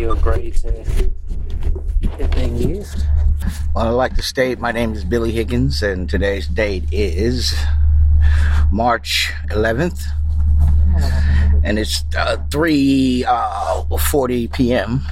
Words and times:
you 0.00 0.12
agree 0.12 0.50
to 0.50 0.68
it 2.18 2.30
being 2.34 2.56
used? 2.56 3.04
Well, 3.74 3.88
I'd 3.88 3.90
like 3.90 4.16
to 4.16 4.22
state 4.22 4.58
my 4.58 4.72
name 4.72 4.94
is 4.94 5.04
Billy 5.04 5.30
Higgins, 5.30 5.82
and 5.82 6.08
today's 6.08 6.48
date 6.48 6.84
is 6.90 7.54
March 8.72 9.30
11th, 9.48 10.00
and 11.62 11.78
it's 11.78 12.02
uh, 12.16 12.38
3 12.50 13.24
uh, 13.28 13.98
40 13.98 14.48
p.m. 14.48 15.02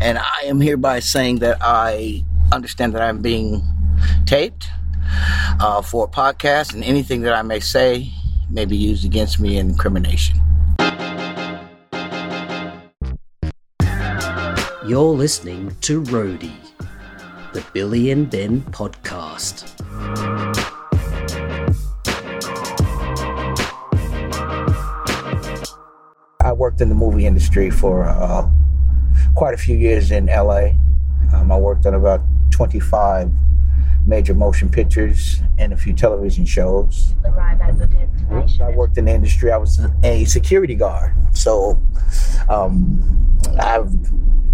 And 0.00 0.18
I 0.18 0.44
am 0.44 0.60
hereby 0.60 1.00
saying 1.00 1.40
that 1.40 1.58
I 1.60 2.24
understand 2.52 2.94
that 2.94 3.02
I'm 3.02 3.20
being 3.20 3.62
taped 4.24 4.68
uh, 5.58 5.82
for 5.82 6.04
a 6.04 6.08
podcast, 6.08 6.74
and 6.74 6.84
anything 6.84 7.22
that 7.22 7.34
I 7.34 7.42
may 7.42 7.58
say 7.58 8.12
may 8.48 8.66
be 8.66 8.76
used 8.76 9.04
against 9.04 9.40
me 9.40 9.58
in 9.58 9.70
incrimination. 9.70 10.40
You're 14.90 15.14
listening 15.14 15.76
to 15.82 16.02
Roadie, 16.02 16.56
the 17.52 17.64
Billy 17.72 18.10
and 18.10 18.28
Ben 18.28 18.60
podcast. 18.72 19.70
I 26.40 26.52
worked 26.52 26.80
in 26.80 26.88
the 26.88 26.96
movie 26.96 27.24
industry 27.24 27.70
for 27.70 28.02
uh, 28.02 28.50
quite 29.36 29.54
a 29.54 29.56
few 29.56 29.76
years 29.76 30.10
in 30.10 30.26
LA. 30.26 30.70
Um, 31.34 31.52
I 31.52 31.56
worked 31.56 31.86
on 31.86 31.94
about 31.94 32.22
25 32.50 33.30
major 34.08 34.34
motion 34.34 34.68
pictures 34.68 35.40
and 35.56 35.72
a 35.72 35.76
few 35.76 35.92
television 35.92 36.44
shows. 36.44 37.14
arrive 37.24 37.60
at 37.60 37.78
the 37.78 37.86
destination. 37.86 38.62
I 38.62 38.70
worked 38.70 38.98
in 38.98 39.04
the 39.04 39.12
industry. 39.12 39.52
I 39.52 39.56
was 39.56 39.80
a 40.02 40.24
security 40.24 40.74
guard. 40.74 41.14
So 41.40 41.80
um, 42.48 43.02
I've 43.58 43.92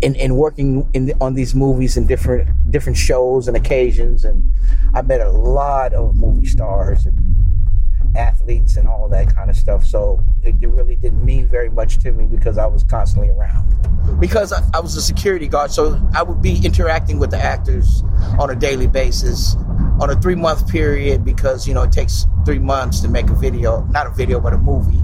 in, 0.02 0.14
in 0.14 0.36
working 0.36 0.88
in 0.92 1.12
on 1.20 1.34
these 1.34 1.54
movies 1.54 1.96
and 1.96 2.06
different 2.06 2.48
different 2.70 2.98
shows 2.98 3.48
and 3.48 3.56
occasions, 3.56 4.24
and 4.24 4.52
I 4.94 5.02
met 5.02 5.20
a 5.20 5.30
lot 5.30 5.94
of 5.94 6.14
movie 6.16 6.46
stars 6.46 7.06
and 7.06 7.18
athletes 8.16 8.76
and 8.76 8.86
all 8.88 9.08
that 9.08 9.34
kind 9.34 9.50
of 9.50 9.56
stuff. 9.56 9.84
So 9.84 10.22
it, 10.42 10.54
it 10.60 10.68
really 10.68 10.96
didn't 10.96 11.24
mean 11.24 11.48
very 11.48 11.68
much 11.68 11.98
to 11.98 12.12
me 12.12 12.24
because 12.24 12.56
I 12.56 12.66
was 12.66 12.82
constantly 12.84 13.30
around. 13.30 13.74
Because 14.20 14.52
I, 14.52 14.62
I 14.72 14.80
was 14.80 14.96
a 14.96 15.02
security 15.02 15.48
guard, 15.48 15.70
so 15.70 16.00
I 16.14 16.22
would 16.22 16.40
be 16.40 16.64
interacting 16.64 17.18
with 17.18 17.30
the 17.30 17.42
actors 17.42 18.02
on 18.38 18.50
a 18.50 18.54
daily 18.54 18.86
basis 18.86 19.56
on 20.00 20.10
a 20.10 20.20
three 20.20 20.34
month 20.34 20.68
period 20.68 21.24
because 21.24 21.66
you 21.66 21.74
know 21.74 21.82
it 21.82 21.92
takes 21.92 22.26
three 22.44 22.58
months 22.58 23.00
to 23.00 23.08
make 23.08 23.28
a 23.28 23.34
video, 23.34 23.82
not 23.86 24.06
a 24.06 24.10
video 24.10 24.38
but 24.38 24.52
a 24.52 24.58
movie. 24.58 25.02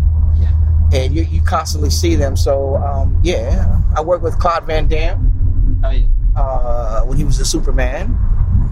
And 0.92 1.14
you, 1.14 1.22
you 1.22 1.40
constantly 1.42 1.90
see 1.90 2.14
them. 2.16 2.36
So 2.36 2.76
um, 2.76 3.18
yeah, 3.22 3.80
I 3.96 4.00
worked 4.02 4.22
with 4.22 4.38
Claude 4.38 4.66
Van 4.66 4.86
Damme 4.88 5.80
Oh, 5.84 5.90
yeah. 5.90 6.06
uh, 6.36 7.02
when 7.04 7.16
he 7.18 7.24
was 7.24 7.40
a 7.40 7.44
Superman, 7.44 8.16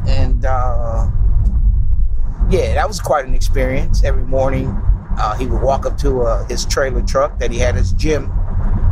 and 0.06 0.44
uh, 0.44 1.08
yeah, 2.50 2.74
that 2.74 2.86
was 2.86 3.00
quite 3.00 3.24
an 3.24 3.34
experience. 3.34 4.04
Every 4.04 4.22
morning, 4.24 4.68
uh, 5.18 5.34
he 5.36 5.46
would 5.46 5.62
walk 5.62 5.86
up 5.86 5.96
to 5.98 6.22
uh, 6.22 6.46
his 6.46 6.64
trailer 6.66 7.02
truck 7.02 7.38
that 7.38 7.50
he 7.50 7.58
had 7.58 7.74
his 7.74 7.92
gym, 7.94 8.30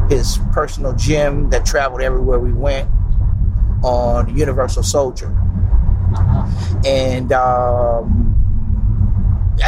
his 0.08 0.38
personal 0.52 0.94
gym 0.94 1.50
that 1.50 1.64
traveled 1.66 2.00
everywhere 2.00 2.38
we 2.40 2.52
went 2.52 2.88
on 3.84 4.34
Universal 4.36 4.82
Soldier, 4.82 5.28
Uh-huh. 5.28 6.80
and 6.86 7.30
um, 7.32 8.17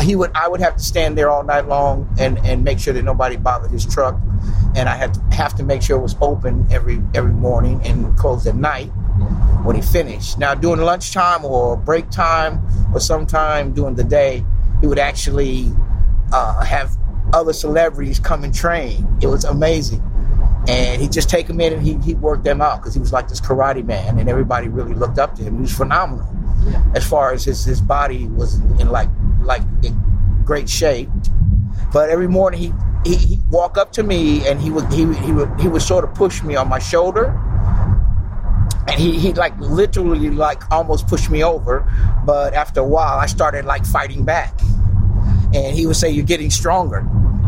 he 0.02 0.16
would 0.16 0.30
I 0.34 0.48
would 0.48 0.60
have 0.60 0.76
to 0.76 0.82
stand 0.82 1.18
there 1.18 1.30
all 1.30 1.42
night 1.42 1.66
long 1.66 2.08
and, 2.18 2.38
and 2.38 2.64
make 2.64 2.78
sure 2.78 2.92
that 2.94 3.02
nobody 3.02 3.36
bothered 3.36 3.70
his 3.70 3.86
truck, 3.86 4.18
and 4.74 4.88
I 4.88 4.96
had 4.96 5.14
to 5.14 5.20
have 5.34 5.54
to 5.56 5.62
make 5.62 5.82
sure 5.82 5.98
it 5.98 6.02
was 6.02 6.16
open 6.20 6.66
every 6.70 7.02
every 7.14 7.32
morning 7.32 7.80
and 7.84 8.16
closed 8.16 8.46
at 8.46 8.56
night 8.56 8.90
when 9.64 9.76
he 9.76 9.82
finished. 9.82 10.38
Now, 10.38 10.54
during 10.54 10.80
lunchtime 10.80 11.44
or 11.44 11.76
break 11.76 12.10
time, 12.10 12.64
or 12.94 13.00
sometime 13.00 13.72
during 13.72 13.94
the 13.94 14.04
day, 14.04 14.44
he 14.80 14.86
would 14.86 14.98
actually 14.98 15.72
uh, 16.32 16.64
have 16.64 16.96
other 17.32 17.52
celebrities 17.52 18.18
come 18.18 18.44
and 18.44 18.54
train. 18.54 19.06
It 19.20 19.26
was 19.26 19.44
amazing. 19.44 20.02
And 20.68 21.00
he'd 21.00 21.12
just 21.12 21.30
take 21.30 21.46
them 21.46 21.60
in 21.60 21.72
and 21.72 21.82
he, 21.82 21.94
he'd 22.04 22.20
work 22.20 22.42
them 22.42 22.60
out 22.60 22.80
because 22.80 22.92
he 22.92 23.00
was 23.00 23.12
like 23.12 23.28
this 23.28 23.40
karate 23.40 23.84
man, 23.84 24.18
and 24.18 24.28
everybody 24.28 24.68
really 24.68 24.94
looked 24.94 25.18
up 25.18 25.34
to 25.36 25.42
him. 25.42 25.56
He 25.56 25.62
was 25.62 25.76
phenomenal 25.76 26.28
as 26.94 27.06
far 27.06 27.32
as 27.32 27.44
his, 27.44 27.64
his 27.64 27.80
body 27.80 28.26
was 28.28 28.56
in 28.78 28.90
like 28.90 29.08
like 29.42 29.62
in 29.82 29.98
great 30.44 30.68
shape. 30.68 31.08
But 31.92 32.08
every 32.10 32.28
morning 32.28 32.60
he 32.60 32.72
he 33.10 33.16
he'd 33.16 33.50
walk 33.50 33.76
up 33.78 33.92
to 33.92 34.02
me 34.02 34.46
and 34.48 34.60
he 34.60 34.70
would 34.70 34.92
he 34.92 35.04
would- 35.06 35.16
he 35.16 35.32
would 35.32 35.60
he 35.60 35.68
would 35.68 35.82
sort 35.82 36.04
of 36.04 36.14
push 36.14 36.42
me 36.42 36.54
on 36.56 36.68
my 36.68 36.78
shoulder 36.78 37.26
and 38.88 38.98
he 39.00 39.18
he 39.18 39.32
like 39.34 39.58
literally 39.58 40.30
like 40.30 40.62
almost 40.70 41.06
pushed 41.08 41.30
me 41.30 41.42
over 41.42 41.84
but 42.26 42.52
after 42.54 42.80
a 42.80 42.84
while 42.84 43.18
i 43.18 43.26
started 43.26 43.64
like 43.64 43.84
fighting 43.86 44.24
back 44.24 44.58
and 45.54 45.76
he 45.76 45.86
would 45.86 45.96
say 45.96 46.10
you're 46.10 46.24
getting 46.24 46.50
stronger 46.50 46.98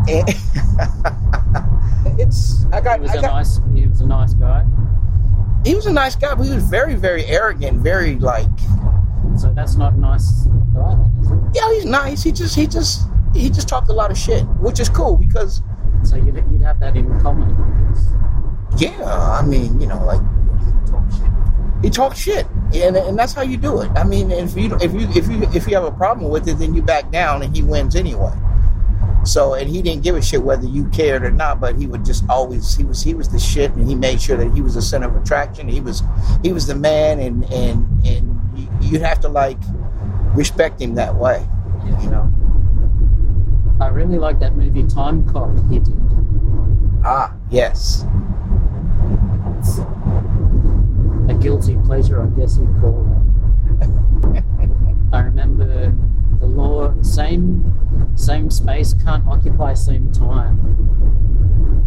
and 0.07 0.27
it's 2.19 2.65
i 2.71 2.81
got, 2.81 2.99
He 2.99 3.01
was 3.03 3.11
I 3.11 3.15
a 3.15 3.21
got 3.21 3.31
nice. 3.33 3.59
He 3.73 3.85
was 3.87 4.01
a 4.01 4.05
nice 4.07 4.33
guy. 4.33 4.65
he 5.65 5.75
was 5.75 5.85
a 5.85 5.93
nice 5.93 6.15
guy 6.15 6.35
but 6.35 6.43
he 6.43 6.53
was 6.53 6.63
very 6.63 6.95
very 6.95 7.25
arrogant 7.25 7.79
very 7.81 8.15
like 8.17 8.47
So 9.37 9.51
that's 9.53 9.75
not 9.75 9.97
nice 9.97 10.45
guy, 10.73 10.95
then, 10.95 11.11
is 11.21 11.31
it? 11.31 11.37
yeah 11.55 11.73
he's 11.73 11.85
nice. 11.85 12.23
He 12.23 12.31
just 12.31 12.55
he 12.55 12.67
just 12.67 13.07
he 13.33 13.49
just 13.49 13.67
talked 13.67 13.89
a 13.89 13.93
lot 13.93 14.11
of 14.11 14.17
shit 14.17 14.43
which 14.61 14.79
is 14.79 14.89
cool 14.89 15.17
because 15.17 15.61
So 16.03 16.15
you'd, 16.17 16.35
you'd 16.51 16.61
have 16.61 16.79
that 16.81 16.95
in 16.95 17.07
common. 17.21 17.49
yeah 18.77 19.03
i 19.39 19.41
mean 19.45 19.79
you 19.81 19.87
know 19.87 20.03
like 20.05 20.21
he 21.83 21.89
talks 21.89 22.17
shit. 22.17 22.47
And, 22.73 22.95
and 22.95 23.19
that's 23.19 23.33
how 23.33 23.41
you 23.41 23.57
do 23.57 23.81
it. 23.81 23.91
I 23.97 24.05
mean 24.05 24.31
if 24.31 24.55
you 24.55 24.73
if 24.81 24.93
you 24.93 25.01
if 25.09 25.27
you 25.27 25.43
if 25.53 25.67
you 25.67 25.75
have 25.75 25.83
a 25.83 25.91
problem 25.91 26.31
with 26.31 26.47
it 26.47 26.57
then 26.57 26.73
you 26.73 26.81
back 26.81 27.11
down 27.11 27.41
and 27.43 27.53
he 27.55 27.61
wins 27.61 27.95
anyway. 27.97 28.31
So 29.25 29.53
and 29.55 29.69
he 29.69 29.81
didn't 29.81 30.01
give 30.01 30.15
a 30.15 30.21
shit 30.21 30.41
whether 30.41 30.65
you 30.65 30.85
cared 30.89 31.23
or 31.23 31.31
not 31.31 31.59
but 31.59 31.75
he 31.75 31.85
would 31.85 32.05
just 32.05 32.23
always 32.29 32.73
he 32.75 32.85
was 32.85 33.03
he 33.03 33.13
was 33.13 33.27
the 33.27 33.37
shit 33.39 33.71
and 33.73 33.85
he 33.87 33.95
made 33.95 34.21
sure 34.21 34.37
that 34.37 34.53
he 34.53 34.61
was 34.61 34.75
the 34.75 34.81
center 34.81 35.07
of 35.09 35.15
attraction. 35.21 35.67
He 35.67 35.81
was 35.81 36.01
he 36.41 36.53
was 36.53 36.67
the 36.67 36.75
man 36.75 37.19
and 37.19 37.43
and 37.51 38.05
and 38.05 38.32
you'd 38.93 39.01
have 39.01 39.19
to 39.19 39.27
like 39.27 39.57
respect 40.35 40.79
him 40.81 40.93
that 40.95 41.15
way 41.15 41.45
you 42.01 42.09
know 42.09 42.31
I 43.81 43.87
really 43.87 44.17
like 44.19 44.39
that 44.39 44.55
movie 44.55 44.87
Time 44.87 45.27
Cop 45.29 45.49
he 45.69 45.79
did. 45.79 45.97
ah 47.03 47.33
yes 47.49 48.05
It's 49.59 49.79
a 51.29 51.33
guilty 51.41 51.77
pleasure, 51.85 52.21
I 52.21 52.27
guess 52.37 52.57
you'd 52.57 52.79
call 52.81 53.07
it. 53.81 54.43
I 55.13 55.19
remember 55.21 55.93
the 56.39 56.45
law 56.45 56.93
same 57.01 57.63
same 58.15 58.49
space 58.51 58.93
can't 58.93 59.25
occupy 59.27 59.73
same 59.73 60.11
time. 60.11 60.59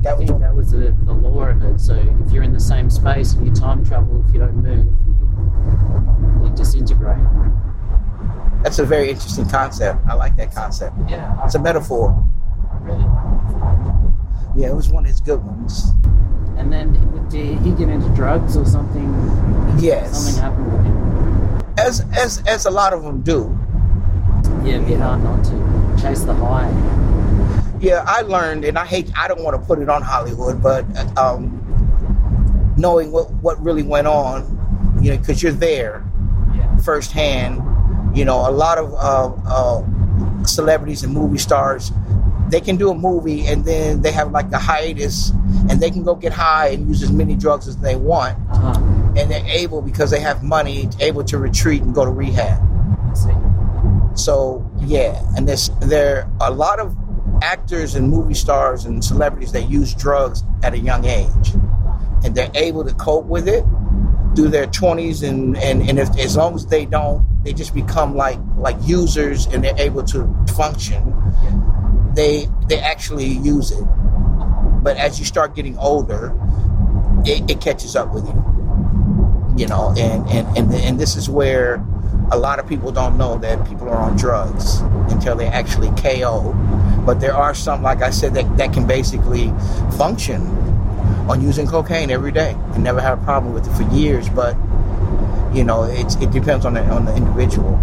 I 0.01 0.03
that 0.03 0.19
was 0.19 0.29
think 0.29 0.41
that 0.41 0.55
was 0.55 0.71
the, 0.71 0.97
the 1.05 1.13
law 1.13 1.45
of 1.45 1.63
it. 1.63 1.81
So 1.81 1.95
if 2.25 2.33
you're 2.33 2.43
in 2.45 2.53
the 2.53 2.61
same 2.61 2.89
space 2.91 3.35
and 3.35 3.47
you 3.47 3.53
time 3.55 3.85
travel, 3.85 4.25
if 4.27 4.33
you 4.35 4.41
don't 4.41 4.57
move, 4.57 4.87
disintegrate. 6.57 7.19
that's 8.63 8.79
a 8.79 8.85
very 8.85 9.11
interesting 9.11 9.49
concept 9.49 9.99
i 10.09 10.15
like 10.15 10.37
that 10.37 10.53
concept 10.55 10.95
Yeah, 11.09 11.45
it's 11.45 11.55
a 11.55 11.59
metaphor 11.59 12.15
really 12.83 13.05
yeah 14.57 14.69
it 14.71 14.75
was 14.75 14.89
one 14.89 15.05
of 15.05 15.11
his 15.11 15.21
good 15.21 15.45
ones. 15.45 15.93
And 16.57 16.73
then 16.73 16.93
did 17.29 17.59
he 17.59 17.71
get 17.73 17.91
into 17.91 18.09
drugs 18.17 18.57
or 18.57 18.65
something? 18.65 19.07
yes 19.79 20.17
Something 20.17 20.43
happened 20.43 20.73
with 20.73 20.85
him. 20.87 21.63
as 21.79 22.01
as 22.17 22.43
as 22.47 22.65
a 22.67 22.71
lot 22.71 22.93
of 22.95 23.03
them 23.03 23.21
do 23.21 23.57
Yeah, 24.65 24.79
be 24.79 24.95
hard 24.95 25.23
not 25.23 25.45
to 25.45 26.03
chase 26.03 26.23
the 26.23 26.33
high. 26.35 26.71
yeah 27.81 28.03
i 28.07 28.23
learned 28.23 28.65
and 28.65 28.79
i 28.79 28.87
hate 28.87 29.11
i 29.19 29.29
don't 29.29 29.43
want 29.45 29.61
to 29.61 29.67
put 29.67 29.79
it 29.81 29.89
on 29.91 30.01
hollywood 30.03 30.63
but 30.63 30.85
um 31.19 31.53
knowing 32.79 33.13
what 33.13 33.31
what 33.45 33.63
really 33.63 33.83
went 33.83 34.07
on 34.07 34.39
you 35.03 35.11
know 35.13 35.19
because 35.19 35.43
you're 35.43 35.53
there. 35.53 36.03
Firsthand 36.85 37.61
you 38.17 38.25
know 38.25 38.49
a 38.49 38.53
lot 38.53 38.79
of 38.79 38.93
uh, 38.95 39.33
uh, 39.47 40.45
celebrities 40.45 41.03
and 41.03 41.13
movie 41.13 41.39
stars 41.39 41.93
they 42.49 42.61
can 42.61 42.77
do 42.77 42.91
a 42.91 42.95
movie 42.95 43.45
and 43.47 43.65
then 43.65 44.01
they 44.03 44.13
have 44.13 44.31
like 44.31 44.51
a 44.53 44.59
hiatus 44.59 45.31
and 45.69 45.81
they 45.81 45.91
can 45.91 46.05
go 46.05 46.15
get 46.15 46.33
high 46.33 46.69
and 46.69 46.87
use 46.89 47.03
as 47.03 47.11
many 47.11 47.35
drugs 47.35 47.67
as 47.67 47.77
they 47.79 47.97
want 47.97 48.39
Uh-huh. 48.51 48.73
and 49.17 49.31
they're 49.31 49.45
able 49.47 49.83
because 49.83 50.11
they 50.13 50.21
have 50.21 50.43
money 50.45 50.89
able 51.01 51.25
to 51.25 51.39
retreat 51.39 51.83
and 51.83 51.93
go 51.95 52.05
to 52.05 52.11
rehab. 52.11 52.63
So 54.15 54.65
yeah, 54.81 55.21
and 55.37 55.47
there's 55.47 55.71
there 55.81 56.31
are 56.41 56.51
a 56.51 56.55
lot 56.55 56.79
of 56.81 56.97
actors 57.43 57.95
and 57.95 58.09
movie 58.09 58.35
stars 58.35 58.85
and 58.87 59.05
celebrities 59.05 59.53
that 59.53 59.69
use 59.69 59.93
drugs 59.95 60.43
at 60.63 60.73
a 60.73 60.79
young 60.79 61.05
age, 61.05 61.53
and 62.25 62.35
they're 62.35 62.51
able 62.55 62.83
to 62.85 62.95
cope 62.95 63.27
with 63.27 63.47
it 63.47 63.65
through 64.37 64.49
their 64.49 64.67
twenties, 64.67 65.23
and 65.23 65.57
and 65.57 65.89
and 65.89 65.99
if 65.99 66.17
as 66.19 66.37
long 66.37 66.55
as 66.55 66.67
they 66.67 66.85
don't, 66.85 67.27
they 67.43 67.53
just 67.53 67.75
become 67.75 68.15
like 68.15 68.39
like 68.57 68.77
users, 68.83 69.47
and 69.47 69.65
they're 69.65 69.79
able 69.79 70.05
to 70.05 70.33
function. 70.55 71.13
They 72.15 72.47
they 72.69 72.79
actually 72.79 73.27
use 73.27 73.73
it, 73.73 73.85
but 74.83 74.97
as 74.99 75.19
you 75.19 75.25
start 75.25 75.57
getting 75.57 75.77
older, 75.79 76.33
it, 77.25 77.51
it 77.51 77.61
catches 77.61 77.97
up 77.97 78.13
with 78.15 78.27
you. 78.27 78.45
You 79.57 79.67
know, 79.67 79.95
and, 79.97 80.29
and, 80.29 80.57
and, 80.59 80.75
and 80.75 81.01
this 81.01 81.17
is 81.17 81.31
where 81.31 81.83
a 82.31 82.39
lot 82.39 82.59
of 82.59 82.69
people 82.69 82.93
don't 82.93 83.17
know 83.17 83.39
that 83.39 83.67
people 83.67 83.89
are 83.89 83.97
on 83.97 84.17
drugs 84.17 84.81
until 85.11 85.35
they 85.35 85.47
actually 85.47 85.89
KO. 86.01 86.53
But 87.07 87.21
there 87.21 87.35
are 87.35 87.55
some, 87.55 87.83
like 87.83 88.03
I 88.03 88.11
said, 88.11 88.35
that, 88.35 88.57
that 88.59 88.73
can 88.73 88.87
basically 88.87 89.53
function 89.97 90.43
on 91.29 91.41
using 91.43 91.67
cocaine 91.67 92.11
every 92.11 92.33
day 92.33 92.57
and 92.75 92.85
never 92.85 93.01
had 93.01 93.15
a 93.15 93.17
problem 93.19 93.53
with 93.53 93.67
it 93.67 93.73
for 93.77 93.83
years. 93.95 94.29
But 94.29 94.57
you 95.53 95.65
know, 95.65 95.85
it's, 95.85 96.15
it 96.17 96.31
depends 96.31 96.65
on 96.67 96.75
the 96.75 96.83
on 96.85 97.05
the 97.05 97.15
individual. 97.17 97.75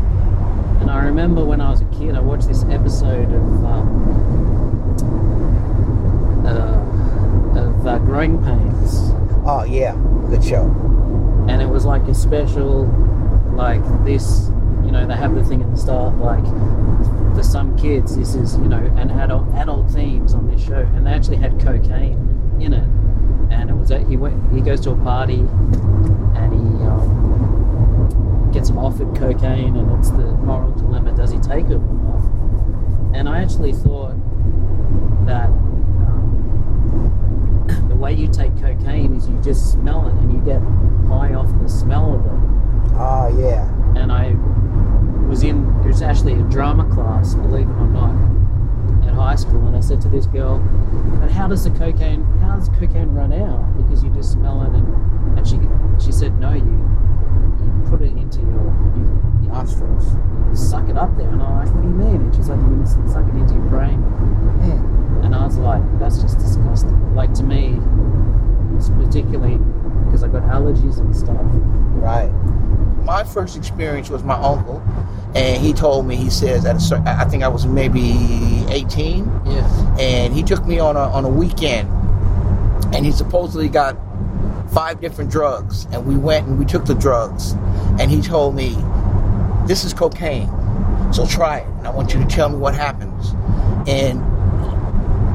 And 0.82 0.90
I 0.92 1.04
remember 1.06 1.44
when 1.46 1.62
I 1.62 1.70
was 1.72 1.82
a 1.82 1.86
kid, 1.86 2.16
I 2.16 2.20
watched 2.20 2.48
this 2.48 2.64
episode 2.66 3.32
of 3.34 3.66
um, 3.66 3.94
uh, 6.46 7.60
of 7.60 7.88
uh, 7.88 7.98
Growing 8.00 8.42
Pains, 8.44 9.12
Oh 9.46 9.64
yeah, 9.68 9.96
good 10.30 10.44
show. 10.44 10.64
and 11.50 11.62
it 11.62 11.68
was 11.68 11.86
like 11.86 12.04
a 12.08 12.14
special, 12.16 12.86
like 13.56 13.82
this. 14.06 14.50
You 14.86 14.92
know, 14.92 15.06
they 15.08 15.16
have 15.16 15.34
the 15.34 15.44
thing 15.44 15.62
at 15.62 15.72
the 15.72 15.78
start, 15.78 16.18
like 16.18 16.44
for 17.36 17.44
some 17.44 17.76
kids, 17.78 18.16
this 18.18 18.36
is 18.36 18.56
you 18.58 18.68
know 18.68 18.78
an 18.98 19.10
adult 19.12 19.48
adult 19.56 19.90
themes 19.92 20.34
on 20.34 20.48
this 20.52 20.64
show, 20.64 20.80
and 20.96 21.08
they 21.08 21.12
actually 21.12 21.38
had 21.38 21.60
cocaine 21.60 22.58
in 22.60 22.74
it. 22.74 22.88
And 23.54 23.70
it 23.70 23.74
was 23.74 23.92
a, 23.92 24.00
he 24.00 24.18
went 24.18 24.36
he 24.54 24.62
goes 24.62 24.82
to 24.82 24.92
a 24.92 24.96
party, 24.98 25.40
and 26.40 26.54
he 26.54 26.66
um, 26.90 28.50
gets 28.52 28.72
offered 28.72 29.16
cocaine, 29.16 29.76
and 29.78 29.92
it's 30.00 30.10
the 30.12 30.32
moral 30.44 30.72
dilemma: 30.72 31.12
does 31.16 31.32
he 31.32 31.38
take 31.40 31.66
it 31.66 31.76
or 31.76 31.80
not? 31.80 32.24
And 33.16 33.30
I 33.30 33.42
actually 33.42 33.74
thought 33.74 34.16
that 35.28 35.48
um, 36.08 37.86
the 37.90 37.96
way 37.96 38.12
you 38.14 38.28
take 38.28 38.58
cocaine 38.60 39.16
is 39.16 39.28
you 39.30 39.40
just 39.42 39.72
smell 39.72 40.08
it, 40.08 40.14
and 40.16 40.34
you 40.34 40.40
get 40.40 40.62
high 41.08 41.34
off 41.36 41.50
the 41.62 41.70
smell 41.70 42.16
of 42.16 42.26
it 42.26 42.32
Oh 42.96 43.28
yeah. 43.40 43.68
and 43.96 44.12
I 44.12 44.34
was 45.28 45.44
in 45.44 45.64
it 45.84 45.88
was 45.88 46.02
actually 46.02 46.34
a 46.34 46.44
drama 46.44 46.86
class, 46.94 47.36
believe 47.36 47.70
it 47.70 47.74
or 47.74 47.88
not, 47.88 48.14
high 49.24 49.36
school, 49.36 49.66
and 49.68 49.76
I 49.76 49.80
said 49.80 50.02
to 50.02 50.10
this 50.10 50.26
girl, 50.28 50.60
"But 51.20 51.32
how 51.32 51.48
does 51.48 51.64
the 51.64 51.72
cocaine? 51.72 52.24
How 52.42 52.56
does 52.58 52.70
cocaine 52.70 53.14
run 53.14 53.34
out? 53.34 53.78
Because 53.78 54.04
you 54.04 54.10
just 54.12 54.32
smell 54.34 54.62
it." 54.64 54.74
And 54.74 55.38
and 55.38 55.48
she 55.48 55.60
she 56.04 56.12
said, 56.12 56.40
"No, 56.40 56.52
you 56.54 56.76
you 57.64 57.90
put 57.90 58.02
it 58.02 58.14
into 58.18 58.40
your 58.42 58.66
you, 58.98 59.04
you 59.44 59.48
Nostrils. 59.50 60.16
suck 60.54 60.90
it 60.90 60.98
up 60.98 61.16
there." 61.18 61.30
And 61.30 61.42
I'm 61.42 61.56
like, 61.60 61.74
"What 61.74 61.82
do 61.82 61.88
you 61.88 61.96
mean?" 61.96 62.22
And 62.22 62.36
she's 62.36 62.50
like, 62.50 62.60
"You 62.60 62.86
suck 62.86 63.28
it 63.28 63.36
into 63.36 63.54
your 63.54 63.64
brain." 63.66 64.00
Mm. 64.62 65.26
And 65.26 65.36
I 65.36 65.46
was 65.46 65.58
like, 65.58 65.84
"That's 66.00 66.22
just 66.22 66.38
disgusting." 66.40 67.16
Like 67.16 67.34
to 67.36 67.44
me, 67.44 67.80
particularly 69.02 69.58
because 70.06 70.24
I 70.24 70.28
got 70.28 70.44
allergies 70.44 71.00
and 71.00 71.16
stuff. 71.16 71.42
Right. 72.04 72.32
My 73.06 73.24
first 73.24 73.58
experience 73.58 74.10
was 74.10 74.24
my 74.24 74.36
uncle, 74.36 74.82
and 75.36 75.62
he 75.62 75.74
told 75.74 76.06
me 76.08 76.16
he 76.16 76.30
says 76.30 76.66
at 76.66 76.78
a 76.78 76.80
cer 76.80 77.02
I 77.06 77.26
think 77.26 77.44
I 77.44 77.48
was 77.50 77.66
maybe 77.66 78.66
18, 78.70 79.30
Yeah. 79.46 79.96
and 80.00 80.34
he 80.34 80.42
took 80.44 80.66
me 80.66 80.80
on 80.80 80.96
a 80.96 81.02
on 81.02 81.26
a 81.26 81.30
weekend, 81.30 81.90
and 82.94 83.06
he 83.06 83.12
supposedly 83.12 83.68
got 83.68 83.98
five 84.72 85.02
different 85.02 85.30
drugs, 85.30 85.86
and 85.92 86.06
we 86.06 86.16
went 86.16 86.48
and 86.48 86.58
we 86.58 86.66
took 86.66 86.86
the 86.86 86.96
drugs, 86.96 87.56
and 88.00 88.10
he 88.10 88.22
told 88.22 88.56
me, 88.56 88.78
"This 89.68 89.84
is 89.84 89.94
cocaine, 89.94 90.50
so 91.12 91.26
try 91.26 91.58
it, 91.60 91.68
and 91.80 91.88
I 91.88 91.92
want 91.92 92.14
you 92.14 92.20
to 92.22 92.26
tell 92.26 92.50
me 92.50 92.58
what 92.58 92.74
happens." 92.74 93.36
And 93.86 94.24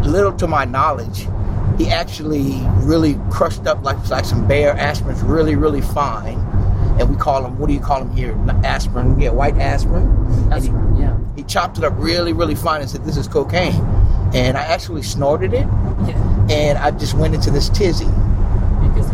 little 0.04 0.32
to 0.32 0.46
my 0.46 0.64
knowledge, 0.64 1.28
he 1.76 1.90
actually 1.90 2.62
really 2.80 3.20
crushed 3.30 3.66
up 3.66 3.84
like 3.84 3.98
like 4.08 4.24
some 4.24 4.46
Bayer 4.46 4.74
aspirins, 4.74 5.22
really 5.28 5.54
really 5.54 5.82
fine, 5.82 6.38
and 6.98 7.10
we 7.10 7.16
call 7.16 7.42
them 7.42 7.58
what 7.58 7.66
do 7.68 7.72
you 7.74 7.80
call 7.80 8.04
them 8.04 8.14
here? 8.16 8.36
Aspirin, 8.64 9.18
yeah, 9.20 9.30
white 9.30 9.56
aspirin. 9.58 10.48
That's 10.48 10.64
he- 10.66 10.72
Yeah. 10.98 11.16
he 11.36 11.42
chopped 11.44 11.78
it 11.78 11.84
up 11.84 11.94
really, 11.96 12.32
really 12.32 12.54
fine 12.54 12.80
and 12.80 12.90
said, 12.90 13.04
This 13.04 13.16
is 13.16 13.28
cocaine. 13.28 13.84
And 14.34 14.56
I 14.58 14.62
actually 14.62 15.02
snorted 15.02 15.54
it 15.54 15.66
Yeah. 16.06 16.46
and 16.50 16.78
I 16.78 16.90
just 16.90 17.14
went 17.14 17.34
into 17.34 17.50
this 17.50 17.68
tizzy. 17.70 18.06
Because 18.82 19.10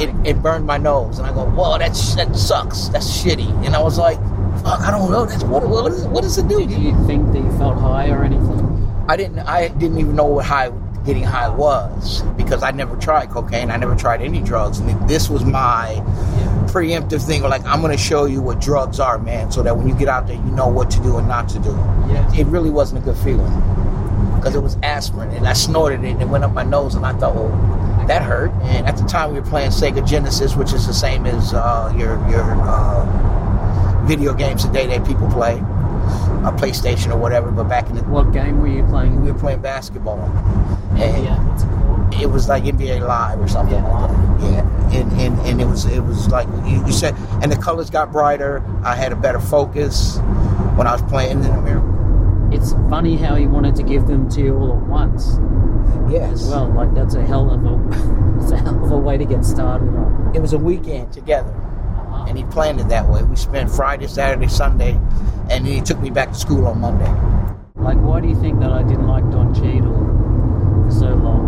it, 0.00 0.08
It, 0.08 0.14
it 0.26 0.42
burned 0.42 0.66
my 0.66 0.76
nose. 0.78 1.18
And 1.18 1.26
I 1.26 1.32
go, 1.32 1.44
Whoa, 1.46 1.78
that's, 1.78 2.14
that 2.16 2.34
sucks. 2.36 2.88
That's 2.88 3.06
shitty. 3.22 3.48
And 3.64 3.74
I 3.74 3.82
was 3.82 3.98
like, 3.98 4.18
Fuck, 4.62 4.80
I 4.80 4.90
don't 4.90 5.10
know. 5.10 5.24
That's 5.26 5.44
what, 5.44 5.66
what, 5.68 5.92
is, 5.92 6.04
what 6.06 6.22
does 6.22 6.38
it 6.38 6.48
do? 6.48 6.58
Did 6.66 6.70
you 6.82 6.92
think 7.06 7.32
that 7.32 7.38
you 7.42 7.50
felt 7.58 7.78
high 7.78 8.08
or 8.10 8.24
anything? 8.24 8.64
I 9.08 9.16
didn't 9.16 9.38
I 9.40 9.68
didn't 9.68 9.98
even 9.98 10.16
know 10.16 10.24
what 10.26 10.44
high 10.44 10.70
getting 11.06 11.22
high 11.22 11.48
was 11.48 12.22
because 12.36 12.62
I 12.62 12.72
never 12.72 12.96
tried 12.96 13.30
cocaine. 13.30 13.70
I 13.70 13.76
never 13.76 13.94
tried 13.94 14.20
any 14.20 14.42
drugs. 14.42 14.80
And 14.80 15.08
this 15.08 15.30
was 15.30 15.44
my 15.44 16.02
preemptive 16.66 17.24
thing. 17.24 17.42
Like, 17.42 17.64
I'm 17.64 17.80
going 17.80 17.96
to 17.96 18.02
show 18.02 18.24
you 18.26 18.42
what 18.42 18.60
drugs 18.60 18.98
are, 18.98 19.18
man, 19.18 19.50
so 19.52 19.62
that 19.62 19.76
when 19.76 19.88
you 19.88 19.94
get 19.94 20.08
out 20.08 20.26
there, 20.26 20.36
you 20.36 20.50
know 20.50 20.68
what 20.68 20.90
to 20.90 21.02
do 21.02 21.16
and 21.16 21.28
not 21.28 21.48
to 21.50 21.58
do. 21.60 21.70
Yeah. 22.10 22.34
it 22.34 22.46
really 22.46 22.70
wasn't 22.70 23.02
a 23.02 23.04
good 23.04 23.16
feeling 23.18 23.52
because 24.36 24.54
it 24.54 24.60
was 24.60 24.76
aspirin 24.82 25.30
and 25.30 25.46
I 25.48 25.54
snorted 25.54 26.04
it 26.04 26.10
and 26.10 26.22
it 26.22 26.28
went 26.28 26.44
up 26.44 26.52
my 26.52 26.62
nose 26.62 26.94
and 26.94 27.06
I 27.06 27.12
thought, 27.14 27.34
well, 27.34 27.48
that 28.06 28.22
hurt. 28.22 28.52
And 28.62 28.86
at 28.86 28.96
the 28.96 29.04
time 29.04 29.32
we 29.32 29.40
were 29.40 29.46
playing 29.46 29.70
Sega 29.70 30.06
Genesis, 30.06 30.54
which 30.54 30.72
is 30.72 30.86
the 30.86 30.94
same 30.94 31.26
as 31.26 31.52
uh, 31.54 31.92
your 31.96 32.14
your 32.28 32.44
uh, 32.62 34.04
video 34.06 34.32
games 34.34 34.64
today 34.64 34.86
that 34.86 35.06
people 35.06 35.28
play, 35.28 35.60
a 36.44 36.52
PlayStation 36.52 37.12
or 37.12 37.16
whatever. 37.18 37.50
But 37.50 37.64
back 37.68 37.88
in 37.90 37.96
the 37.96 38.02
What 38.04 38.32
game 38.32 38.60
were 38.60 38.68
you 38.68 38.84
playing? 38.84 39.22
we 39.24 39.30
were 39.32 39.38
playing 39.38 39.60
basketball, 39.60 40.20
and 40.20 40.98
Yeah, 41.24 41.42
what's 41.48 41.62
it 41.62 41.66
called? 41.68 42.22
it 42.22 42.26
was 42.30 42.48
like 42.48 42.64
NBA 42.64 43.00
Live 43.06 43.40
or 43.40 43.48
something 43.48 43.74
Yeah, 43.82 43.88
like 43.92 44.10
that. 44.10 44.42
Yeah, 44.92 45.00
and, 45.00 45.12
and 45.20 45.40
and 45.46 45.60
it 45.60 45.66
was 45.66 45.84
it 45.86 46.00
was 46.00 46.28
like 46.28 46.46
you, 46.64 46.84
you 46.86 46.92
said, 46.92 47.14
and 47.42 47.50
the 47.50 47.56
colors 47.56 47.90
got 47.90 48.12
brighter. 48.12 48.62
I 48.84 48.94
had 48.94 49.12
a 49.12 49.16
better 49.16 49.40
focus 49.40 50.18
when 50.76 50.86
I 50.86 50.92
was 50.92 51.02
playing 51.02 51.42
in 51.44 51.52
the 51.54 51.60
mirror. 51.62 52.48
It's 52.52 52.72
funny 52.88 53.16
how 53.16 53.34
he 53.34 53.46
wanted 53.46 53.74
to 53.76 53.82
give 53.82 54.06
them 54.06 54.28
to 54.30 54.40
you 54.40 54.56
all 54.56 54.72
at 54.78 54.82
once 54.86 55.38
Yes. 56.08 56.32
as 56.42 56.48
well. 56.48 56.66
Like 56.68 56.94
that's 56.94 57.14
a 57.16 57.22
hell 57.24 57.50
of 57.50 57.64
a, 57.64 58.38
it's 58.42 58.52
a 58.52 58.56
hell 58.56 58.84
of 58.84 58.92
a 58.92 58.96
way 58.98 59.16
to 59.18 59.24
get 59.24 59.44
started 59.44 59.88
on. 59.88 60.30
it 60.34 60.40
was 60.40 60.52
a 60.52 60.58
weekend 60.58 61.12
together. 61.12 61.52
And 62.26 62.36
he 62.36 62.44
planned 62.44 62.80
it 62.80 62.88
that 62.88 63.08
way. 63.08 63.22
We 63.22 63.36
spent 63.36 63.70
Friday, 63.70 64.06
Saturday, 64.06 64.48
Sunday, 64.48 65.00
and 65.50 65.66
he 65.66 65.80
took 65.80 66.00
me 66.00 66.10
back 66.10 66.32
to 66.32 66.34
school 66.34 66.66
on 66.66 66.80
Monday. 66.80 67.10
Like, 67.76 67.98
why 67.98 68.20
do 68.20 68.28
you 68.28 68.34
think 68.40 68.60
that 68.60 68.72
I 68.72 68.82
didn't 68.82 69.06
like 69.06 69.30
Don 69.30 69.54
Cheadle 69.54 69.94
for 70.84 70.90
so 70.90 71.14
long? 71.14 71.46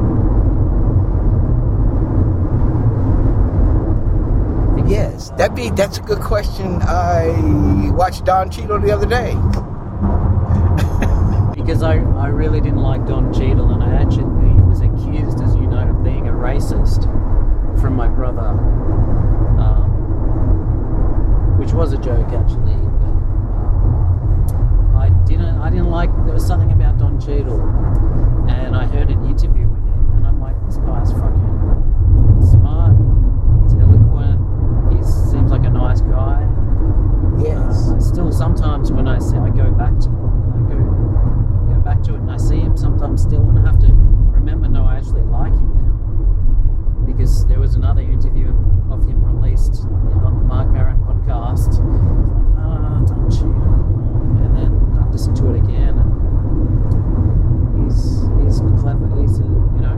Yes, 4.88 5.30
that 5.36 5.54
be 5.54 5.68
that's 5.70 5.98
a 5.98 6.00
good 6.00 6.20
question. 6.20 6.80
I 6.82 7.90
watched 7.92 8.24
Don 8.24 8.50
Cheadle 8.50 8.80
the 8.80 8.90
other 8.90 9.06
day. 9.06 9.34
Because 11.54 11.82
I, 11.82 11.96
I 11.96 12.28
really 12.28 12.62
didn't 12.62 12.80
like 12.80 13.06
Don 13.06 13.30
Cheadle, 13.30 13.72
and 13.72 13.82
I 13.82 14.00
actually 14.00 14.24
was 14.62 14.80
accused, 14.80 15.42
as 15.42 15.54
you 15.54 15.66
know, 15.66 15.86
of 15.86 16.02
being 16.02 16.26
a 16.26 16.32
racist 16.32 17.02
from 17.78 17.94
my 17.94 18.08
brother, 18.08 18.54
which 21.68 21.74
was 21.74 21.92
a 21.92 21.98
joke 21.98 22.28
actually. 22.32 22.72
But 22.96 23.12
um, 24.56 24.96
I 24.96 25.10
didn't 25.28 25.58
I 25.60 25.68
didn't 25.68 25.90
like 25.90 26.08
there 26.24 26.32
was 26.32 26.46
something 26.46 26.72
about 26.72 26.98
Don 26.98 27.20
Cheadle, 27.20 27.60
and 28.48 28.74
I 28.74 28.86
heard 28.86 29.10
an 29.10 29.22
interview 29.26 29.68
with 29.68 29.84
him, 29.84 30.12
and 30.16 30.26
I'm 30.26 30.40
like, 30.40 30.56
this 30.64 30.78
guy's 30.78 31.12
fucking 31.12 32.40
smart. 32.40 32.96
He's 33.62 33.74
eloquent. 33.76 34.40
He 34.96 35.02
seems 35.04 35.50
like 35.50 35.64
a 35.64 35.70
nice 35.70 36.00
guy. 36.00 36.48
Yes. 37.38 37.90
Uh, 37.90 38.00
still 38.00 38.32
sometimes 38.32 38.90
when 38.90 39.06
I 39.06 39.18
see 39.18 39.36
I 39.36 39.50
go 39.50 39.70
back 39.70 39.92
to 39.92 40.08
it, 40.08 40.32
I 40.56 40.60
go 40.72 40.78
go 41.68 41.80
back 41.84 42.02
to 42.04 42.14
it 42.14 42.20
and 42.20 42.30
I 42.30 42.38
see 42.38 42.60
him 42.60 42.78
sometimes 42.78 43.20
still 43.22 43.42
and 43.42 43.58
I 43.58 43.62
have 43.70 43.78
to 43.80 43.88
remember 43.92 44.68
no 44.68 44.84
I 44.86 44.96
actually 44.96 45.20
like 45.22 45.52
him 45.52 45.68
now. 45.76 47.04
Because 47.04 47.44
there 47.46 47.60
was 47.60 47.74
another 47.74 48.00
interview 48.00 48.48
of 48.90 49.04
him 49.04 49.22
released 49.22 49.82
you 49.84 49.90
know, 49.90 50.24
on 50.24 50.38
the 50.38 50.44
Marc 50.44 50.68
Maron 50.70 50.98
podcast. 51.04 51.68
It's 51.68 51.78
like, 51.78 51.86
ah, 52.58 53.04
don't 53.06 53.30
cheat. 53.30 53.42
And 54.42 54.56
then 54.56 54.98
I 54.98 55.08
listened 55.10 55.36
to 55.36 55.50
it 55.54 55.58
again 55.62 55.94
and 55.98 57.84
he's 57.84 58.24
he's 58.42 58.60
clever, 58.80 59.06
he's 59.20 59.38
a 59.38 59.44
you 59.44 59.82
know 59.84 59.96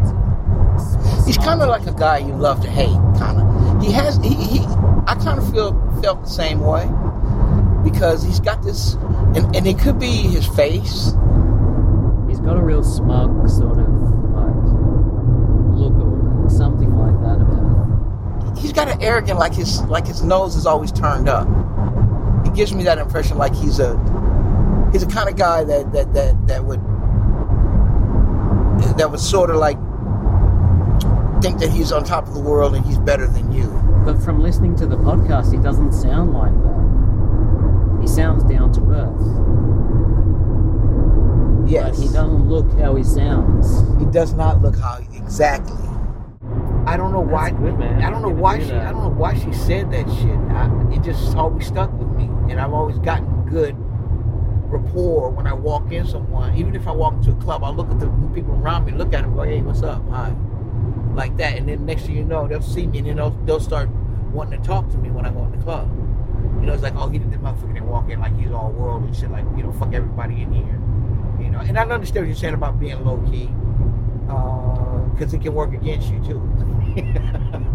he's 0.00 0.10
a 0.12 1.26
He's 1.26 1.38
kind 1.38 1.60
of 1.60 1.66
smart- 1.66 1.82
like 1.82 1.86
a 1.86 1.98
guy 1.98 2.18
you 2.18 2.25
love 2.38 2.60
to 2.62 2.70
hate. 2.70 2.96
Kind 3.18 3.40
of. 3.40 3.82
He 3.82 3.92
has. 3.92 4.16
He. 4.18 4.34
he 4.34 4.58
I 5.06 5.14
kind 5.14 5.38
of 5.38 5.52
feel 5.52 5.72
felt 6.02 6.22
the 6.22 6.28
same 6.28 6.60
way 6.60 6.90
because 7.84 8.24
he's 8.24 8.40
got 8.40 8.62
this, 8.64 8.94
and, 9.36 9.54
and 9.54 9.66
it 9.66 9.78
could 9.78 10.00
be 10.00 10.22
his 10.22 10.46
face. 10.48 11.12
He's 12.28 12.40
got 12.40 12.56
a 12.56 12.60
real 12.60 12.82
smug 12.82 13.48
sort 13.48 13.78
of 13.78 13.88
like 14.34 14.56
look 15.78 15.94
or 15.94 16.50
something 16.50 16.92
like 16.96 17.14
that 17.22 17.40
about 17.40 18.48
him. 18.48 18.56
He's 18.56 18.72
got 18.72 18.88
an 18.88 19.00
arrogant, 19.00 19.38
like 19.38 19.54
his 19.54 19.80
like 19.82 20.08
his 20.08 20.24
nose 20.24 20.56
is 20.56 20.66
always 20.66 20.90
turned 20.90 21.28
up. 21.28 21.46
He 22.44 22.50
gives 22.50 22.74
me 22.74 22.82
that 22.84 22.98
impression, 22.98 23.38
like 23.38 23.54
he's 23.54 23.78
a 23.78 23.96
he's 24.92 25.06
the 25.06 25.12
kind 25.12 25.28
of 25.28 25.36
guy 25.36 25.62
that 25.62 25.92
that 25.92 26.12
that 26.14 26.46
that 26.48 26.64
would 26.64 26.80
that 28.98 29.08
would 29.08 29.20
sort 29.20 29.50
of 29.50 29.56
like 29.56 29.78
think 31.46 31.60
that 31.60 31.70
he's 31.70 31.92
on 31.92 32.02
top 32.02 32.26
of 32.26 32.34
the 32.34 32.40
world 32.40 32.74
and 32.74 32.84
he's 32.84 32.98
better 32.98 33.28
than 33.28 33.52
you. 33.52 33.68
But 34.04 34.20
from 34.20 34.40
listening 34.40 34.74
to 34.76 34.86
the 34.86 34.96
podcast, 34.96 35.52
he 35.52 35.58
doesn't 35.58 35.92
sound 35.92 36.32
like 36.32 36.52
that. 36.52 38.00
He 38.02 38.08
sounds 38.08 38.42
down 38.42 38.72
to 38.72 38.80
earth. 38.90 39.20
Yes. 41.70 41.96
But 41.96 42.02
he 42.02 42.12
doesn't 42.12 42.48
look 42.48 42.68
how 42.80 42.96
he 42.96 43.04
sounds. 43.04 43.80
He 44.00 44.06
does 44.06 44.32
not 44.32 44.60
look 44.60 44.76
how 44.76 44.98
exactly. 45.14 45.76
I 46.84 46.96
don't 46.96 47.12
know 47.12 47.20
why. 47.20 47.50
That's 47.50 47.62
good, 47.62 47.78
man. 47.78 48.02
I 48.02 48.10
don't 48.10 48.22
know 48.22 48.28
why 48.28 48.58
she. 48.58 48.66
that. 48.66 48.86
I 48.86 48.90
don't 48.90 49.02
know 49.04 49.20
why 49.20 49.34
she 49.38 49.52
said 49.52 49.92
that 49.92 50.08
shit. 50.18 50.38
I, 50.50 50.68
it 50.92 51.04
just 51.04 51.36
always 51.36 51.66
stuck 51.68 51.92
with 51.92 52.08
me, 52.08 52.24
and 52.50 52.60
I've 52.60 52.72
always 52.72 52.98
gotten 52.98 53.44
good 53.46 53.76
rapport 54.68 55.30
when 55.30 55.46
I 55.46 55.52
walk 55.54 55.92
in 55.92 56.06
someone. 56.06 56.56
Even 56.56 56.74
if 56.74 56.88
I 56.88 56.92
walk 56.92 57.14
into 57.14 57.30
a 57.30 57.36
club, 57.36 57.62
I 57.62 57.70
look 57.70 57.88
at 57.90 58.00
the 58.00 58.08
people 58.34 58.54
around 58.54 58.84
me, 58.86 58.92
look 58.92 59.12
at 59.14 59.22
them, 59.22 59.34
go, 59.34 59.42
"Hey, 59.42 59.62
what's 59.62 59.82
up? 59.82 60.02
Hi," 60.10 60.34
like 61.16 61.36
that, 61.38 61.56
and 61.56 61.68
then 61.68 61.86
next 61.86 62.02
thing 62.02 62.16
you 62.16 62.24
know, 62.24 62.46
they'll 62.46 62.62
see 62.62 62.86
me, 62.86 62.98
and 62.98 63.08
then 63.08 63.16
they'll, 63.16 63.30
they'll 63.44 63.60
start 63.60 63.88
wanting 64.32 64.60
to 64.60 64.66
talk 64.66 64.90
to 64.90 64.98
me 64.98 65.10
when 65.10 65.26
I 65.26 65.30
go 65.30 65.44
in 65.44 65.50
the 65.50 65.64
club. 65.64 65.90
You 66.60 66.66
know, 66.66 66.74
it's 66.74 66.82
like, 66.82 66.94
oh, 66.96 67.08
he 67.08 67.18
did 67.18 67.30
this 67.32 67.40
motherfucker 67.40 67.74
didn't 67.74 67.88
walk 67.88 68.10
in 68.10 68.20
like 68.20 68.36
he's 68.38 68.50
all 68.50 68.70
world 68.70 69.02
and 69.02 69.16
shit, 69.16 69.30
like 69.30 69.44
you 69.56 69.62
know, 69.62 69.72
fuck 69.72 69.92
everybody 69.92 70.42
in 70.42 70.52
here. 70.52 70.80
You 71.40 71.50
know, 71.50 71.58
and 71.58 71.78
I 71.78 71.82
understand 71.82 72.24
what 72.24 72.28
you're 72.28 72.36
saying 72.36 72.54
about 72.54 72.78
being 72.78 73.04
low 73.04 73.18
key, 73.30 73.46
because 74.26 75.34
uh, 75.34 75.36
it 75.36 75.42
can 75.42 75.54
work 75.54 75.72
against 75.72 76.10
you 76.10 76.22
too. 76.24 76.42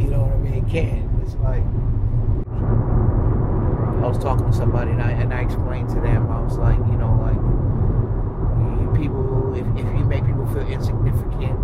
You 0.00 0.06
know 0.06 0.22
what 0.22 0.32
I 0.32 0.38
mean? 0.38 0.64
It 0.64 0.70
can. 0.70 1.20
It's 1.20 1.34
like 1.44 1.60
I 4.00 4.08
was 4.08 4.16
talking 4.16 4.46
to 4.46 4.52
somebody 4.52 4.92
and 4.92 5.02
I 5.02 5.10
and 5.10 5.34
I 5.34 5.42
explained 5.42 5.90
to 5.90 6.00
them. 6.00 6.30
I 6.30 6.40
was 6.40 6.56
like, 6.56 6.78
you 6.88 6.96
know, 6.96 7.12
like 7.20 7.36
people, 8.96 9.52
if, 9.54 9.66
if 9.76 9.86
you 9.98 10.04
make 10.04 10.24
people 10.24 10.46
feel 10.48 10.66
insignificant, 10.66 11.58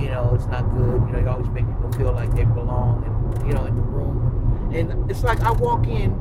you 0.00 0.08
know, 0.08 0.32
it's 0.34 0.46
not 0.46 0.62
good. 0.76 1.02
You 1.06 1.12
know, 1.12 1.18
you 1.18 1.28
always 1.28 1.48
make 1.50 1.66
people 1.66 1.92
feel 1.92 2.12
like 2.12 2.34
they 2.34 2.44
belong, 2.44 3.04
and 3.04 3.46
you 3.46 3.52
know, 3.52 3.64
in 3.66 3.74
the 3.74 3.82
room. 3.82 4.70
And 4.72 5.10
it's 5.10 5.22
like 5.24 5.40
I 5.42 5.52
walk 5.52 5.86
in 5.86 6.14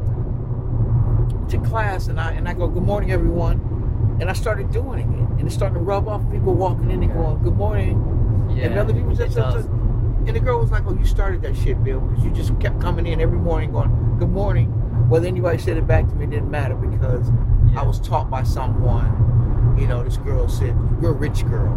to 1.49 1.57
class 1.59 2.07
and 2.07 2.19
I 2.19 2.31
and 2.31 2.47
I 2.47 2.53
go, 2.53 2.67
"Good 2.67 2.83
morning, 2.83 3.11
everyone," 3.11 4.17
and 4.19 4.29
I 4.29 4.33
started 4.33 4.71
doing 4.71 4.99
it, 4.99 5.07
and 5.39 5.41
it's 5.41 5.55
starting 5.55 5.75
to 5.75 5.83
rub 5.83 6.07
off. 6.07 6.21
People 6.31 6.53
walking 6.53 6.91
in 6.91 7.01
and 7.03 7.13
going, 7.13 7.41
"Good 7.43 7.55
morning," 7.55 8.49
Yeah. 8.55 8.65
and 8.65 8.79
other 8.79 8.93
people 8.93 9.13
just, 9.15 9.35
just, 9.35 9.67
and 9.67 10.27
the 10.35 10.39
girl 10.39 10.59
was 10.59 10.71
like, 10.71 10.83
"Oh, 10.85 10.93
you 10.93 11.05
started 11.05 11.41
that 11.43 11.55
shit, 11.55 11.83
Bill, 11.83 11.99
because 12.01 12.23
you 12.23 12.31
just 12.31 12.59
kept 12.59 12.79
coming 12.81 13.07
in 13.07 13.21
every 13.21 13.39
morning 13.39 13.71
going, 13.71 14.15
good 14.19 14.31
morning.' 14.31 14.71
Whether 15.09 15.25
anybody 15.25 15.57
said 15.57 15.77
it 15.77 15.87
back 15.87 16.07
to 16.07 16.15
me 16.15 16.27
didn't 16.27 16.51
matter 16.51 16.75
because 16.75 17.31
Yeah. 17.71 17.81
I 17.81 17.83
was 17.87 17.99
taught 17.99 18.29
by 18.29 18.43
someone. 18.43 19.75
You 19.77 19.87
know, 19.87 20.03
this 20.03 20.17
girl 20.17 20.47
said, 20.47 20.75
"You're 21.01 21.11
a 21.11 21.15
rich 21.15 21.47
girl." 21.47 21.71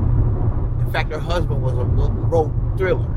In 0.93 0.95
fact, 0.95 1.11
her 1.11 1.19
husband 1.19 1.63
was 1.63 1.73
a 1.73 1.85
ro- 1.87 2.11
road 2.11 2.77
thriller. 2.77 3.09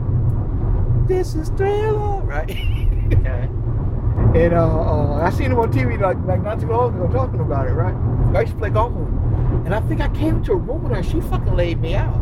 This 1.09 1.35
is 1.35 1.49
thriller, 1.49 2.21
right? 2.21 2.49
Okay. 2.49 3.49
And 4.33 4.53
uh, 4.53 4.65
uh, 4.65 5.15
I 5.21 5.29
seen 5.29 5.51
him 5.51 5.59
on 5.59 5.73
TV 5.73 5.99
like, 5.99 6.17
like 6.25 6.41
not 6.41 6.61
too 6.61 6.67
long 6.67 6.95
ago 6.95 7.11
talking 7.11 7.41
about 7.41 7.67
it, 7.67 7.73
right? 7.73 7.93
I 8.33 8.41
used 8.43 8.53
to 8.53 8.59
play 8.59 8.69
golf 8.69 8.93
with 8.93 9.05
him. 9.09 9.63
And 9.65 9.75
I 9.75 9.81
think 9.81 9.99
I 9.99 10.07
came 10.07 10.37
into 10.37 10.53
a 10.53 10.55
room 10.55 10.83
with 10.83 10.93
her 10.93 10.99
and 10.99 11.05
she 11.05 11.19
fucking 11.19 11.53
laid 11.53 11.81
me 11.81 11.95
out. 11.95 12.15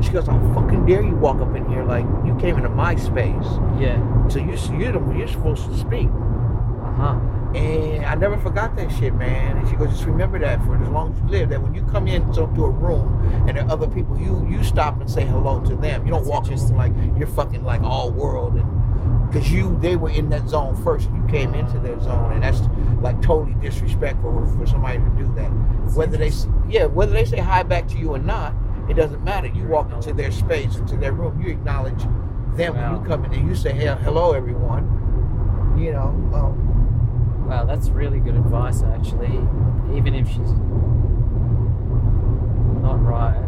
She 0.00 0.12
goes, 0.12 0.28
How 0.28 0.38
fucking 0.54 0.86
dare 0.86 1.02
you 1.02 1.16
walk 1.16 1.40
up 1.40 1.56
in 1.56 1.68
here 1.68 1.82
like 1.82 2.06
you 2.24 2.36
came 2.38 2.56
into 2.56 2.68
my 2.68 2.94
space. 2.94 3.34
Yeah. 3.80 3.98
So 4.28 4.38
you, 4.38 4.56
you're, 4.78 4.92
the, 4.92 5.14
you're 5.18 5.26
supposed 5.26 5.64
to 5.64 5.76
speak. 5.76 6.06
Uh 6.06 6.92
huh. 6.92 7.20
And 7.54 8.04
I 8.06 8.14
never 8.14 8.38
forgot 8.38 8.76
that 8.76 8.92
shit, 8.92 9.14
man. 9.14 9.56
And 9.56 9.68
she 9.68 9.74
goes, 9.74 9.90
just 9.90 10.04
remember 10.04 10.38
that 10.38 10.64
for 10.64 10.80
as 10.80 10.88
long 10.88 11.12
as 11.12 11.20
you 11.20 11.28
live. 11.28 11.48
That 11.48 11.60
when 11.60 11.74
you 11.74 11.82
come 11.86 12.06
in 12.06 12.26
to, 12.34 12.46
to 12.46 12.64
a 12.64 12.70
room 12.70 13.44
and 13.48 13.56
there 13.56 13.64
are 13.64 13.70
other 13.70 13.88
people, 13.88 14.18
you 14.18 14.46
you 14.48 14.62
stop 14.62 15.00
and 15.00 15.10
say 15.10 15.24
hello 15.24 15.60
to 15.64 15.74
them. 15.74 16.04
You 16.04 16.12
don't 16.12 16.24
That's 16.24 16.30
walk 16.30 16.48
in 16.50 16.76
like 16.76 16.92
you're 17.18 17.26
fucking 17.26 17.64
like 17.64 17.82
all 17.82 18.12
world 18.12 18.54
and 18.54 19.28
because 19.30 19.50
you 19.52 19.78
they 19.80 19.96
were 19.96 20.10
in 20.10 20.28
that 20.30 20.48
zone 20.48 20.80
first. 20.82 21.08
You 21.10 21.24
came 21.28 21.54
into 21.54 21.78
their 21.78 21.98
zone, 22.00 22.32
and 22.32 22.42
that's 22.42 22.60
like 23.00 23.20
totally 23.22 23.54
disrespectful 23.60 24.46
for 24.56 24.66
somebody 24.66 24.98
to 24.98 25.10
do 25.16 25.32
that. 25.36 25.48
whether 25.94 26.16
they 26.16 26.32
yeah 26.68 26.86
whether 26.86 27.12
they 27.12 27.24
say 27.24 27.38
hi 27.38 27.62
back 27.62 27.88
to 27.88 27.98
you 27.98 28.10
or 28.14 28.18
not, 28.18 28.54
it 28.88 28.94
doesn't 28.94 29.22
matter. 29.24 29.48
You 29.48 29.66
walk 29.66 29.92
into 29.92 30.12
their 30.12 30.30
space, 30.32 30.76
into 30.76 30.96
their 30.96 31.12
room. 31.12 31.40
You 31.40 31.50
acknowledge 31.50 32.02
them 32.56 32.76
when 32.76 32.92
you 32.92 33.08
come 33.08 33.24
in, 33.24 33.32
and 33.32 33.48
you 33.48 33.54
say 33.54 33.72
hey, 33.72 33.94
hello 34.02 34.32
everyone. 34.32 34.84
You 35.78 35.92
know. 35.92 36.08
Um, 36.34 36.69
Wow, 37.50 37.64
that's 37.64 37.88
really 37.88 38.20
good 38.20 38.36
advice, 38.36 38.84
actually. 38.84 39.34
Even 39.96 40.14
if 40.14 40.28
she's 40.28 40.52
not 42.80 43.02
right, 43.04 43.39